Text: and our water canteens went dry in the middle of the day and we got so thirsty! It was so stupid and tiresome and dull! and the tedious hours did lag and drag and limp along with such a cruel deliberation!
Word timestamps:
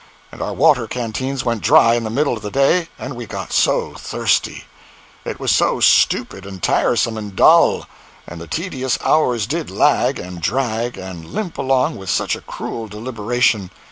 and 0.31 0.41
our 0.41 0.53
water 0.55 0.87
canteens 0.87 1.45
went 1.45 1.61
dry 1.61 1.93
in 1.93 2.03
the 2.03 2.09
middle 2.09 2.35
of 2.35 2.41
the 2.41 2.49
day 2.49 2.87
and 2.97 3.15
we 3.15 3.27
got 3.27 3.53
so 3.53 3.93
thirsty! 3.93 4.63
It 5.25 5.39
was 5.39 5.51
so 5.51 5.79
stupid 5.79 6.43
and 6.43 6.59
tiresome 6.63 7.19
and 7.19 7.35
dull! 7.35 7.85
and 8.25 8.41
the 8.41 8.47
tedious 8.47 8.97
hours 9.05 9.45
did 9.45 9.69
lag 9.69 10.17
and 10.17 10.41
drag 10.41 10.97
and 10.97 11.23
limp 11.29 11.59
along 11.59 11.97
with 11.97 12.09
such 12.09 12.35
a 12.35 12.41
cruel 12.41 12.87
deliberation! 12.87 13.69